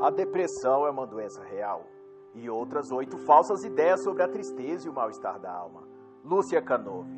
[0.00, 1.84] A depressão é uma doença real.
[2.32, 5.82] E outras oito falsas ideias sobre a tristeza e o mal-estar da alma.
[6.24, 7.10] Lúcia Canove.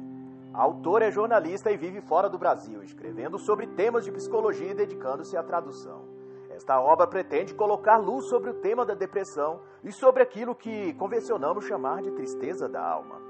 [0.54, 4.74] A autora é jornalista e vive fora do Brasil, escrevendo sobre temas de psicologia e
[4.74, 6.08] dedicando-se à tradução.
[6.48, 11.66] Esta obra pretende colocar luz sobre o tema da depressão e sobre aquilo que convencionamos
[11.66, 13.20] chamar de tristeza da alma.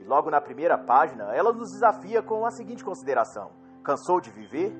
[0.00, 3.52] E logo na primeira página, ela nos desafia com a seguinte consideração:
[3.84, 4.76] Cansou de viver?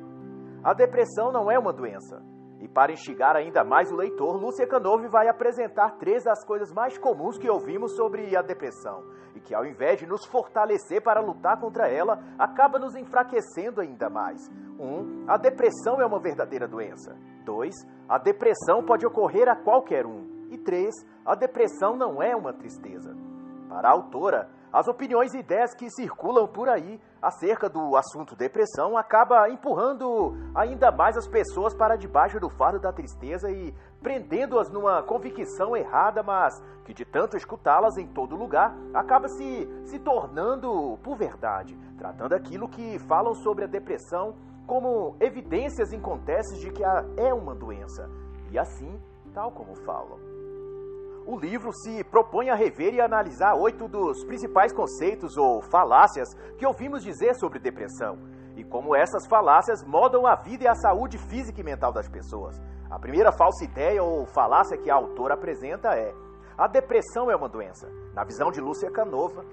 [0.65, 2.21] A depressão não é uma doença,
[2.61, 6.97] e para instigar ainda mais o leitor, Lúcia Canove vai apresentar três das coisas mais
[6.97, 11.61] comuns que ouvimos sobre a depressão e que, ao invés de nos fortalecer para lutar
[11.61, 14.41] contra ela, acaba nos enfraquecendo ainda mais.
[14.79, 14.83] 1.
[14.83, 17.15] Um, a depressão é uma verdadeira doença.
[17.45, 17.75] 2.
[18.09, 20.49] A depressão pode ocorrer a qualquer um.
[20.51, 20.91] E 3.
[21.27, 23.15] A depressão não é uma tristeza.
[23.69, 28.95] Para a autora, as opiniões e ideias que circulam por aí acerca do assunto depressão
[28.95, 35.03] acaba empurrando ainda mais as pessoas para debaixo do fardo da tristeza e prendendo-as numa
[35.03, 41.17] convicção errada, mas que de tanto escutá-las em todo lugar acaba se, se tornando por
[41.17, 44.35] verdade, tratando aquilo que falam sobre a depressão
[44.67, 48.11] como evidências incontestes de que é uma doença,
[48.51, 49.01] e assim,
[49.33, 50.36] tal como falam
[51.27, 56.65] o livro se propõe a rever e analisar oito dos principais conceitos ou falácias que
[56.65, 58.17] ouvimos dizer sobre depressão
[58.55, 62.63] e como essas falácias modam a vida e a saúde física e mental das pessoas.
[62.89, 66.15] A primeira falsa ideia ou falácia que a autora apresenta é:
[66.57, 67.91] a depressão é uma doença.
[68.15, 69.45] Na visão de Lúcia Canova,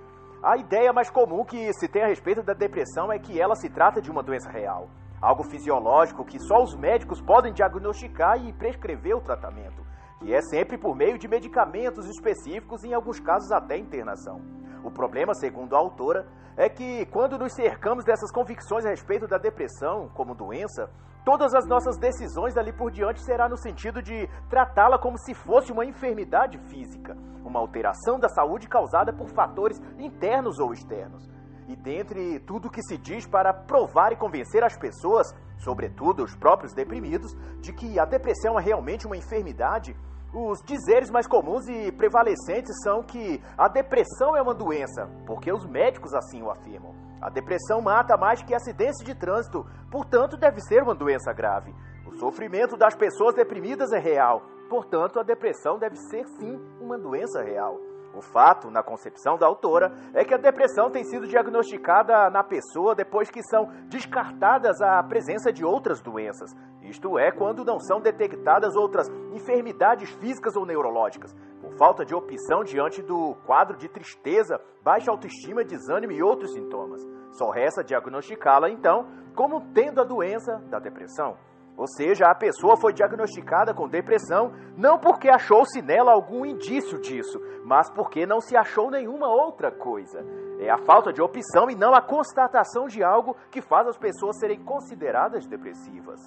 [0.44, 3.68] a ideia mais comum que se tem a respeito da depressão é que ela se
[3.68, 9.18] trata de uma doença real, algo fisiológico que só os médicos podem diagnosticar e prescrever
[9.18, 9.84] o tratamento
[10.24, 14.42] e é sempre por meio de medicamentos específicos, em alguns casos até internação.
[14.84, 19.38] O problema, segundo a autora, é que quando nos cercamos dessas convicções a respeito da
[19.38, 20.90] depressão como doença,
[21.26, 25.72] todas as nossas decisões dali por diante será no sentido de tratá-la como se fosse
[25.72, 31.30] uma enfermidade física, uma alteração da saúde causada por fatores internos ou externos.
[31.68, 36.74] E dentre tudo que se diz para provar e convencer as pessoas, sobretudo os próprios
[36.74, 39.96] deprimidos, de que a depressão é realmente uma enfermidade,
[40.34, 45.66] os dizeres mais comuns e prevalecentes são que a depressão é uma doença, porque os
[45.66, 46.96] médicos assim o afirmam.
[47.22, 51.74] A depressão mata mais que acidentes de trânsito, portanto, deve ser uma doença grave.
[52.06, 57.42] O sofrimento das pessoas deprimidas é real, portanto, a depressão deve ser sim uma doença
[57.44, 57.78] real.
[58.14, 62.94] O fato, na concepção da autora, é que a depressão tem sido diagnosticada na pessoa
[62.94, 66.52] depois que são descartadas a presença de outras doenças,
[66.84, 72.64] isto é, quando não são detectadas outras enfermidades físicas ou neurológicas, por falta de opção
[72.64, 77.02] diante do quadro de tristeza, baixa autoestima, desânimo e outros sintomas.
[77.32, 81.38] Só resta diagnosticá-la, então, como tendo a doença da depressão.
[81.76, 87.40] Ou seja, a pessoa foi diagnosticada com depressão não porque achou-se nela algum indício disso,
[87.66, 90.24] mas porque não se achou nenhuma outra coisa.
[90.60, 94.38] É a falta de opção e não a constatação de algo que faz as pessoas
[94.38, 96.20] serem consideradas depressivas.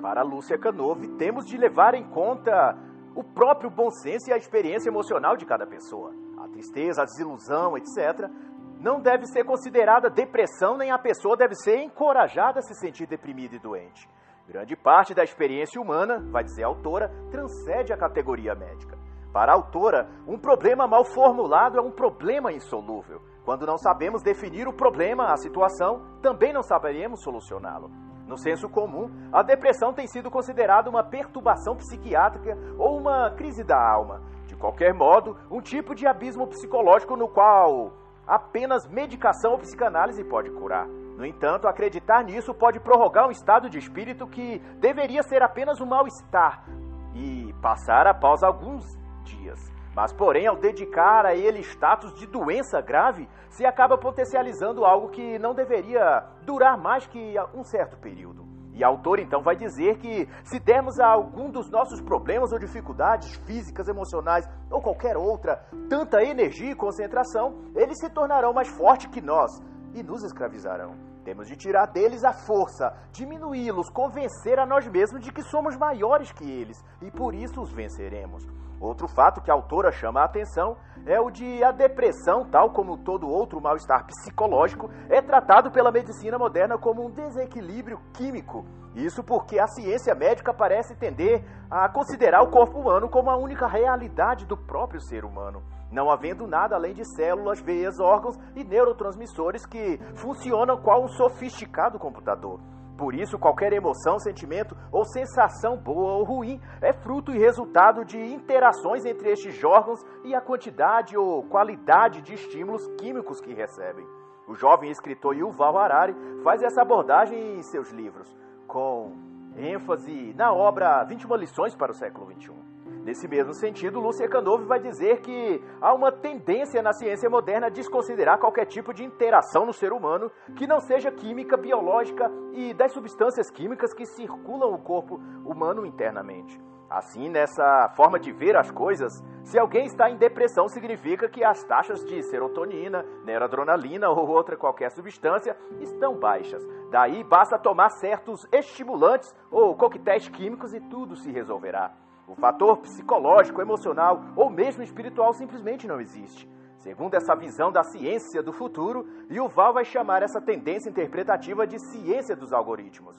[0.00, 2.76] Para Lúcia Canove, temos de levar em conta
[3.14, 6.12] o próprio bom senso e a experiência emocional de cada pessoa.
[6.38, 8.30] A tristeza, a desilusão, etc.,
[8.78, 13.56] não deve ser considerada depressão, nem a pessoa deve ser encorajada a se sentir deprimida
[13.56, 14.08] e doente.
[14.48, 18.96] Grande parte da experiência humana, vai dizer a autora, transcende a categoria médica.
[19.32, 23.20] Para a autora, um problema mal formulado é um problema insolúvel.
[23.44, 27.90] Quando não sabemos definir o problema, a situação, também não saberemos solucioná-lo.
[28.26, 33.76] No senso comum, a depressão tem sido considerada uma perturbação psiquiátrica ou uma crise da
[33.76, 34.22] alma.
[34.46, 37.92] De qualquer modo, um tipo de abismo psicológico no qual
[38.26, 40.86] apenas medicação ou psicanálise pode curar.
[41.16, 45.86] No entanto, acreditar nisso pode prorrogar um estado de espírito que deveria ser apenas um
[45.86, 46.66] mal-estar
[47.14, 48.84] e passar após alguns
[49.24, 49.58] dias.
[49.94, 55.38] Mas, porém, ao dedicar a ele status de doença grave, se acaba potencializando algo que
[55.38, 58.44] não deveria durar mais que um certo período.
[58.74, 62.58] E a autor então vai dizer que se dermos a algum dos nossos problemas ou
[62.58, 69.06] dificuldades físicas, emocionais ou qualquer outra tanta energia e concentração, eles se tornarão mais fortes
[69.06, 69.50] que nós
[69.96, 70.94] e nos escravizarão.
[71.24, 76.30] Temos de tirar deles a força, diminuí-los, convencer a nós mesmos de que somos maiores
[76.30, 78.46] que eles e por isso os venceremos.
[78.78, 80.76] Outro fato que a autora chama a atenção
[81.06, 86.38] é o de a depressão, tal como todo outro mal-estar psicológico, é tratado pela medicina
[86.38, 88.66] moderna como um desequilíbrio químico.
[88.94, 93.66] Isso porque a ciência médica parece tender a considerar o corpo humano como a única
[93.66, 99.64] realidade do próprio ser humano, não havendo nada além de células, veias, órgãos e neurotransmissores
[99.66, 102.60] que funcionam qual um sofisticado computador.
[102.96, 108.18] Por isso, qualquer emoção, sentimento ou sensação boa ou ruim é fruto e resultado de
[108.18, 114.06] interações entre estes órgãos e a quantidade ou qualidade de estímulos químicos que recebem.
[114.48, 118.34] O jovem escritor Yuval Harari faz essa abordagem em seus livros,
[118.66, 119.12] com
[119.56, 122.65] ênfase na obra 21 lições para o século XXI.
[123.06, 127.70] Nesse mesmo sentido, Lúcia Canove vai dizer que há uma tendência na ciência moderna a
[127.70, 132.90] desconsiderar qualquer tipo de interação no ser humano que não seja química, biológica e das
[132.90, 136.60] substâncias químicas que circulam o corpo humano internamente.
[136.90, 141.62] Assim, nessa forma de ver as coisas, se alguém está em depressão, significa que as
[141.62, 146.60] taxas de serotonina, neradronalina ou outra qualquer substância estão baixas.
[146.90, 151.92] Daí basta tomar certos estimulantes ou coquetéis químicos e tudo se resolverá.
[152.26, 156.48] O fator psicológico, emocional ou mesmo espiritual simplesmente não existe.
[156.78, 162.36] Segundo essa visão da ciência do futuro, Yuval vai chamar essa tendência interpretativa de ciência
[162.36, 163.16] dos algoritmos.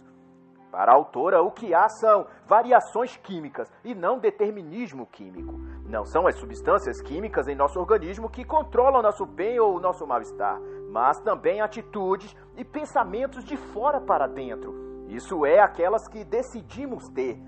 [0.71, 5.57] Para a autora, o que há são variações químicas e não determinismo químico.
[5.85, 10.59] Não são as substâncias químicas em nosso organismo que controlam nosso bem ou nosso mal-estar,
[10.91, 15.05] mas também atitudes e pensamentos de fora para dentro.
[15.07, 17.41] Isso é aquelas que decidimos ter,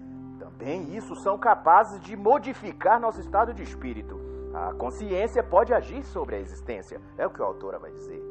[0.59, 4.19] também isso são capazes de modificar nosso estado de espírito.
[4.53, 8.21] A consciência pode agir sobre a existência, é o que a autora vai dizer.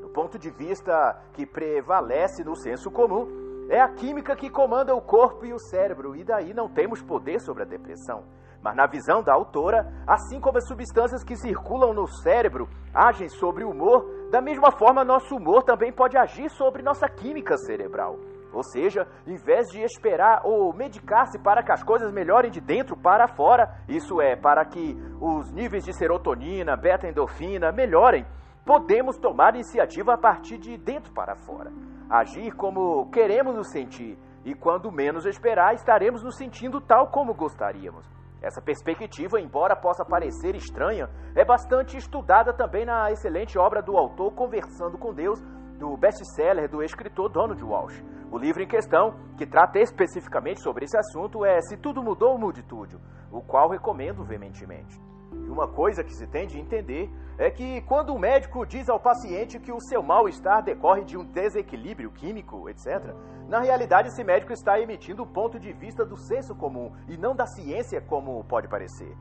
[0.00, 3.26] Do ponto de vista que prevalece no senso comum,
[3.68, 7.40] é a química que comanda o corpo e o cérebro, e daí não temos poder
[7.40, 8.22] sobre a depressão.
[8.62, 13.64] Mas na visão da autora, assim como as substâncias que circulam no cérebro agem sobre
[13.64, 18.18] o humor, da mesma forma nosso humor também pode agir sobre nossa química cerebral.
[18.52, 22.96] Ou seja, em vez de esperar ou medicar-se para que as coisas melhorem de dentro
[22.96, 28.26] para fora, isso é, para que os níveis de serotonina, beta-endorfina melhorem,
[28.64, 31.72] podemos tomar iniciativa a partir de dentro para fora.
[32.10, 38.06] Agir como queremos nos sentir, e quando menos esperar, estaremos nos sentindo tal como gostaríamos.
[38.42, 44.32] Essa perspectiva, embora possa parecer estranha, é bastante estudada também na excelente obra do autor
[44.34, 45.40] Conversando com Deus,
[45.78, 48.02] do best-seller do escritor Donald Walsh.
[48.32, 52.62] O livro em questão, que trata especificamente sobre esse assunto, é Se Tudo Mudou, Mude
[52.62, 52.98] Tudo,
[53.30, 54.98] o qual recomendo veementemente.
[55.32, 58.98] E uma coisa que se tem de entender é que quando um médico diz ao
[58.98, 63.14] paciente que o seu mal-estar decorre de um desequilíbrio químico, etc.,
[63.50, 67.36] na realidade esse médico está emitindo o ponto de vista do senso comum e não
[67.36, 69.14] da ciência, como pode parecer.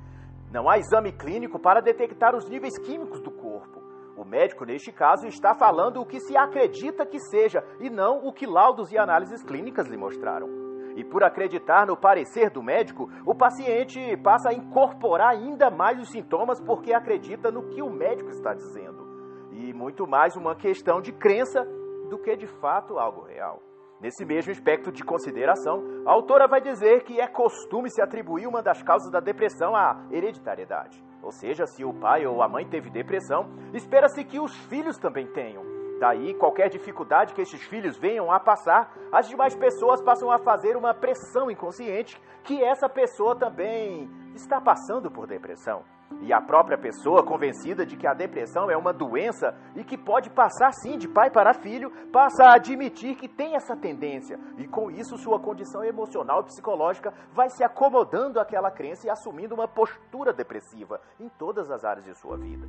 [0.49, 3.80] Não há exame clínico para detectar os níveis químicos do corpo.
[4.21, 8.31] O médico, neste caso, está falando o que se acredita que seja e não o
[8.31, 10.47] que laudos e análises clínicas lhe mostraram.
[10.95, 16.11] E por acreditar no parecer do médico, o paciente passa a incorporar ainda mais os
[16.11, 19.49] sintomas porque acredita no que o médico está dizendo.
[19.53, 21.65] E muito mais uma questão de crença
[22.07, 23.59] do que de fato algo real.
[23.99, 28.61] Nesse mesmo espectro de consideração, a autora vai dizer que é costume se atribuir uma
[28.61, 31.03] das causas da depressão à hereditariedade.
[31.21, 35.27] Ou seja, se o pai ou a mãe teve depressão, espera-se que os filhos também
[35.27, 35.80] tenham.
[36.01, 40.75] Daí, qualquer dificuldade que esses filhos venham a passar, as demais pessoas passam a fazer
[40.75, 45.83] uma pressão inconsciente que essa pessoa também está passando por depressão.
[46.21, 50.31] E a própria pessoa, convencida de que a depressão é uma doença e que pode
[50.31, 54.39] passar sim de pai para filho, passa a admitir que tem essa tendência.
[54.57, 59.53] E com isso, sua condição emocional e psicológica vai se acomodando àquela crença e assumindo
[59.53, 62.67] uma postura depressiva em todas as áreas de sua vida.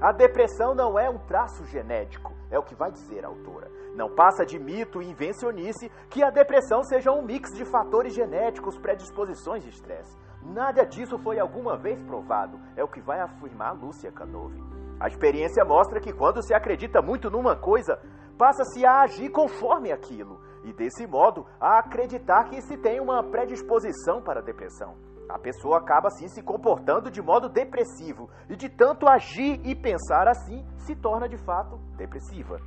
[0.00, 3.70] A depressão não é um traço genético, é o que vai dizer a autora.
[3.94, 8.78] Não passa de mito e invencionice que a depressão seja um mix de fatores genéticos,
[8.78, 10.16] predisposições de estresse.
[10.42, 14.60] Nada disso foi alguma vez provado, é o que vai afirmar Lúcia Canove.
[14.98, 17.98] A experiência mostra que quando se acredita muito numa coisa,
[18.36, 24.22] passa-se a agir conforme aquilo, e desse modo a acreditar que se tem uma predisposição
[24.22, 24.94] para a depressão.
[25.32, 30.28] A pessoa acaba assim se comportando de modo depressivo, e de tanto agir e pensar
[30.28, 32.58] assim, se torna de fato depressiva.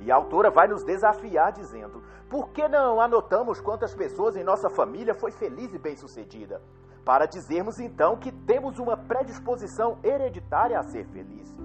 [0.00, 4.68] E a autora vai nos desafiar dizendo: por que não anotamos quantas pessoas em nossa
[4.70, 6.60] família foi feliz e bem-sucedida?
[7.08, 11.56] para dizermos então que temos uma predisposição hereditária a ser feliz.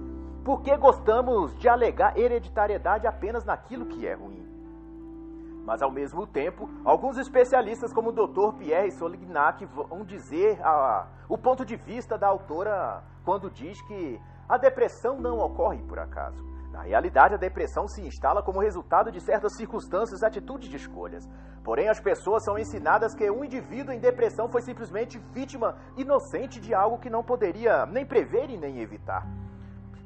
[0.42, 4.43] Porque gostamos de alegar hereditariedade apenas naquilo que é ruim.
[5.64, 8.58] Mas, ao mesmo tempo, alguns especialistas, como o Dr.
[8.58, 14.58] Pierre Solignac, vão dizer a, o ponto de vista da autora quando diz que a
[14.58, 16.44] depressão não ocorre por acaso.
[16.70, 21.24] Na realidade, a depressão se instala como resultado de certas circunstâncias e atitudes de escolhas.
[21.62, 26.74] Porém, as pessoas são ensinadas que um indivíduo em depressão foi simplesmente vítima inocente de
[26.74, 29.24] algo que não poderia nem prever e nem evitar.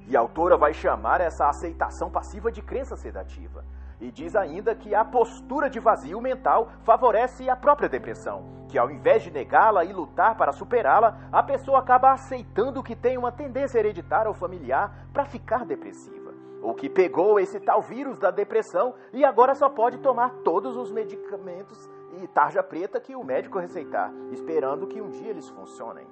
[0.07, 3.65] E a autora vai chamar essa aceitação passiva de crença sedativa.
[4.01, 8.91] E diz ainda que a postura de vazio mental favorece a própria depressão, que ao
[8.91, 13.79] invés de negá-la e lutar para superá-la, a pessoa acaba aceitando que tem uma tendência
[13.79, 19.25] hereditária ou familiar para ficar depressiva, ou que pegou esse tal vírus da depressão e
[19.25, 21.91] agora só pode tomar todos os medicamentos
[22.23, 26.07] e tarja preta que o médico receitar, esperando que um dia eles funcionem.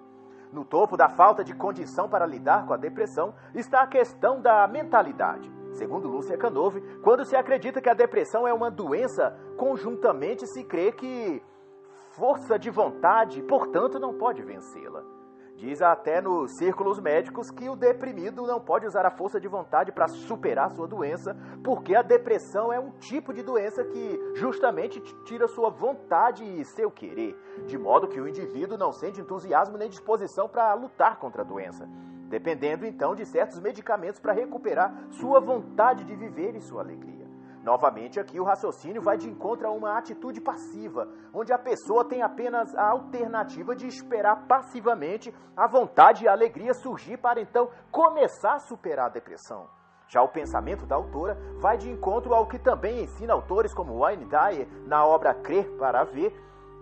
[0.52, 4.66] No topo da falta de condição para lidar com a depressão está a questão da
[4.66, 5.55] mentalidade.
[5.76, 10.90] Segundo Lúcia Canove, quando se acredita que a depressão é uma doença, conjuntamente se crê
[10.90, 11.42] que
[12.12, 15.04] força de vontade, portanto, não pode vencê-la.
[15.54, 19.92] Diz até nos círculos médicos que o deprimido não pode usar a força de vontade
[19.92, 25.46] para superar sua doença, porque a depressão é um tipo de doença que justamente tira
[25.48, 27.34] sua vontade e seu querer,
[27.66, 31.88] de modo que o indivíduo não sente entusiasmo nem disposição para lutar contra a doença,
[32.28, 37.26] dependendo então de certos medicamentos para recuperar sua vontade de viver e sua alegria.
[37.62, 42.22] Novamente, aqui o raciocínio vai de encontro a uma atitude passiva, onde a pessoa tem
[42.22, 48.54] apenas a alternativa de esperar passivamente a vontade e a alegria surgir para então começar
[48.54, 49.68] a superar a depressão.
[50.06, 54.26] Já o pensamento da autora vai de encontro ao que também ensina autores como Wayne
[54.26, 56.32] Dyer na obra Crer para Ver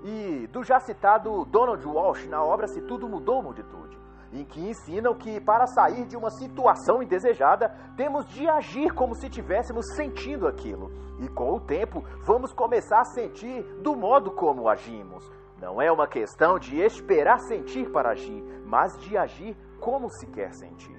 [0.03, 4.04] e do já citado Donald Walsh na obra Se Tudo Mudou, Multitude
[4.35, 9.27] em que ensinam que para sair de uma situação indesejada, temos de agir como se
[9.27, 10.91] estivéssemos sentindo aquilo.
[11.21, 15.31] E com o tempo, vamos começar a sentir do modo como agimos.
[15.61, 20.53] Não é uma questão de esperar sentir para agir, mas de agir como se quer
[20.53, 20.99] sentir.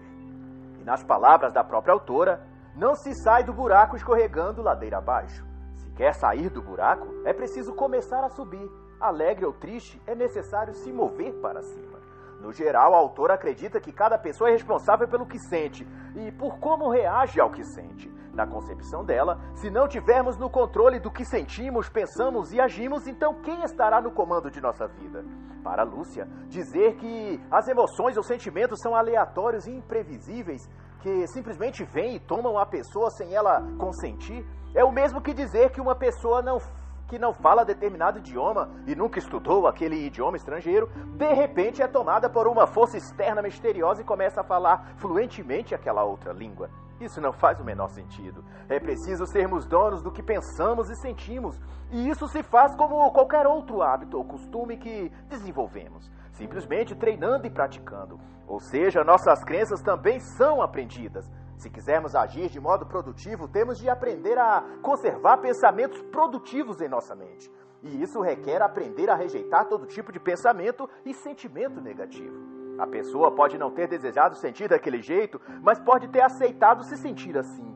[0.79, 5.45] E nas palavras da própria autora, não se sai do buraco escorregando ladeira abaixo.
[5.75, 8.69] Se quer sair do buraco, é preciso começar a subir.
[8.99, 11.94] Alegre ou triste, é necessário se mover para cima.
[12.39, 16.59] No geral, a autora acredita que cada pessoa é responsável pelo que sente e por
[16.59, 18.13] como reage ao que sente.
[18.33, 23.41] Na concepção dela, se não tivermos no controle do que sentimos, pensamos e agimos, então
[23.41, 25.23] quem estará no comando de nossa vida?
[25.63, 32.17] Para Lúcia, dizer que as emoções ou sentimentos são aleatórios e imprevisíveis, que simplesmente vêm
[32.17, 36.41] e tomam a pessoa sem ela consentir, é o mesmo que dizer que uma pessoa
[36.41, 36.59] não
[37.07, 42.29] que não fala determinado idioma e nunca estudou aquele idioma estrangeiro, de repente é tomada
[42.29, 46.69] por uma força externa misteriosa e começa a falar fluentemente aquela outra língua.
[46.99, 48.43] Isso não faz o menor sentido.
[48.69, 51.59] É preciso sermos donos do que pensamos e sentimos,
[51.91, 57.49] e isso se faz como qualquer outro hábito ou costume que desenvolvemos, simplesmente treinando e
[57.49, 58.19] praticando.
[58.47, 61.29] Ou seja, nossas crenças também são aprendidas.
[61.57, 67.15] Se quisermos agir de modo produtivo, temos de aprender a conservar pensamentos produtivos em nossa
[67.15, 67.49] mente.
[67.81, 72.35] E isso requer aprender a rejeitar todo tipo de pensamento e sentimento negativo.
[72.77, 77.37] A pessoa pode não ter desejado sentir daquele jeito, mas pode ter aceitado se sentir
[77.37, 77.73] assim.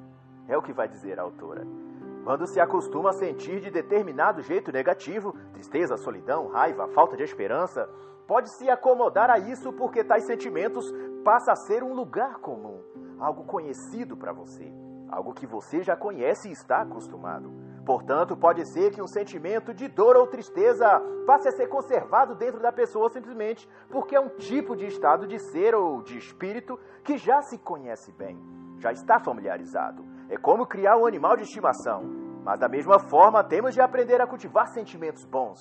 [0.48, 1.65] É o que vai dizer a autora.
[2.25, 7.88] Quando se acostuma a sentir de determinado jeito negativo, tristeza, solidão, raiva, falta de esperança,
[8.27, 10.91] pode se acomodar a isso porque tais sentimentos
[11.24, 12.88] passam a ser um lugar comum
[13.19, 14.71] algo conhecido para você,
[15.09, 17.51] algo que você já conhece e está acostumado.
[17.85, 20.85] Portanto, pode ser que um sentimento de dor ou tristeza
[21.25, 25.39] passe a ser conservado dentro da pessoa simplesmente porque é um tipo de estado de
[25.39, 28.39] ser ou de espírito que já se conhece bem,
[28.77, 30.05] já está familiarizado.
[30.29, 32.03] É como criar um animal de estimação,
[32.43, 35.59] mas da mesma forma temos de aprender a cultivar sentimentos bons.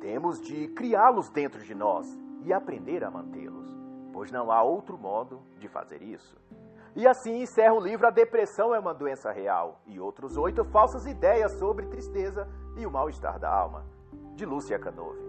[0.00, 2.06] Temos de criá-los dentro de nós
[2.42, 3.75] e aprender a mantê-los
[4.16, 6.40] pois não há outro modo de fazer isso.
[6.94, 11.06] E assim encerra o livro A Depressão é uma Doença Real e outros oito falsas
[11.06, 13.84] ideias sobre tristeza e o mal-estar da alma,
[14.34, 15.25] de Lúcia Canove.